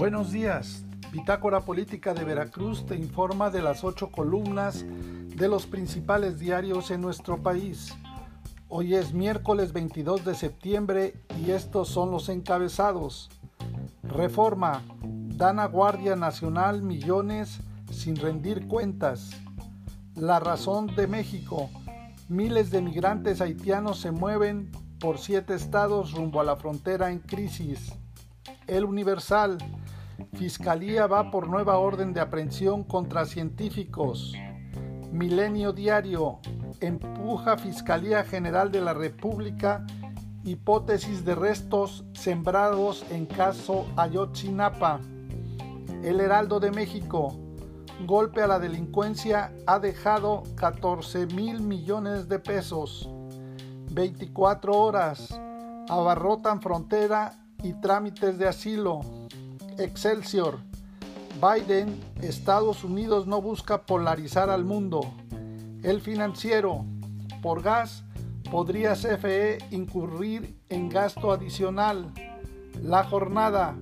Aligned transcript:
Buenos 0.00 0.32
días. 0.32 0.82
Bitácora 1.12 1.60
Política 1.60 2.14
de 2.14 2.24
Veracruz 2.24 2.86
te 2.86 2.96
informa 2.96 3.50
de 3.50 3.60
las 3.60 3.84
ocho 3.84 4.10
columnas 4.10 4.82
de 4.88 5.46
los 5.46 5.66
principales 5.66 6.38
diarios 6.38 6.90
en 6.90 7.02
nuestro 7.02 7.42
país. 7.42 7.94
Hoy 8.70 8.94
es 8.94 9.12
miércoles 9.12 9.74
22 9.74 10.24
de 10.24 10.34
septiembre 10.34 11.22
y 11.38 11.50
estos 11.50 11.88
son 11.88 12.10
los 12.10 12.30
encabezados. 12.30 13.28
Reforma. 14.02 14.82
Dan 15.02 15.58
a 15.58 15.66
Guardia 15.66 16.16
Nacional 16.16 16.80
millones 16.80 17.60
sin 17.92 18.16
rendir 18.16 18.68
cuentas. 18.68 19.32
La 20.14 20.40
razón 20.40 20.86
de 20.96 21.08
México. 21.08 21.68
Miles 22.26 22.70
de 22.70 22.80
migrantes 22.80 23.42
haitianos 23.42 24.00
se 24.00 24.12
mueven 24.12 24.72
por 24.98 25.18
siete 25.18 25.52
estados 25.52 26.12
rumbo 26.14 26.40
a 26.40 26.44
la 26.44 26.56
frontera 26.56 27.10
en 27.10 27.18
crisis. 27.18 27.92
El 28.66 28.86
Universal. 28.86 29.58
Fiscalía 30.34 31.06
va 31.06 31.30
por 31.30 31.48
nueva 31.48 31.78
orden 31.78 32.12
de 32.12 32.20
aprehensión 32.20 32.84
contra 32.84 33.24
científicos. 33.24 34.34
Milenio 35.12 35.72
Diario. 35.72 36.38
Empuja 36.80 37.58
Fiscalía 37.58 38.24
General 38.24 38.70
de 38.70 38.80
la 38.80 38.94
República 38.94 39.84
hipótesis 40.44 41.24
de 41.24 41.34
restos 41.34 42.04
sembrados 42.14 43.04
en 43.10 43.26
caso 43.26 43.86
Ayotzinapa. 43.96 45.00
El 46.02 46.20
Heraldo 46.20 46.60
de 46.60 46.70
México. 46.70 47.36
Golpe 48.06 48.42
a 48.42 48.46
la 48.46 48.58
delincuencia 48.58 49.52
ha 49.66 49.78
dejado 49.78 50.42
14 50.54 51.26
mil 51.26 51.60
millones 51.60 52.28
de 52.28 52.38
pesos. 52.38 53.10
24 53.92 54.72
horas. 54.72 55.38
Abarrotan 55.88 56.62
frontera 56.62 57.32
y 57.62 57.74
trámites 57.74 58.38
de 58.38 58.48
asilo. 58.48 59.00
Excelsior. 59.78 60.58
Biden, 61.40 61.98
Estados 62.20 62.84
Unidos 62.84 63.26
no 63.26 63.40
busca 63.40 63.86
polarizar 63.86 64.50
al 64.50 64.64
mundo. 64.64 65.00
El 65.82 66.00
financiero. 66.00 66.84
Por 67.42 67.62
gas, 67.62 68.04
podría 68.50 68.94
CFE 68.94 69.58
incurrir 69.70 70.56
en 70.68 70.88
gasto 70.88 71.32
adicional. 71.32 72.12
La 72.82 73.04
jornada. 73.04 73.76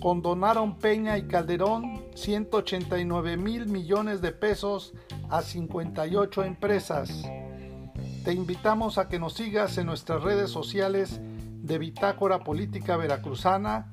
Condonaron 0.00 0.78
Peña 0.78 1.16
y 1.16 1.28
Calderón 1.28 2.02
189 2.14 3.36
mil 3.36 3.66
millones 3.66 4.20
de 4.20 4.32
pesos 4.32 4.94
a 5.30 5.42
58 5.42 6.44
empresas. 6.44 7.22
Te 8.24 8.32
invitamos 8.32 8.98
a 8.98 9.08
que 9.08 9.18
nos 9.18 9.34
sigas 9.34 9.78
en 9.78 9.86
nuestras 9.86 10.22
redes 10.22 10.50
sociales 10.50 11.20
de 11.20 11.78
Bitácora 11.78 12.40
Política 12.40 12.96
Veracruzana 12.96 13.92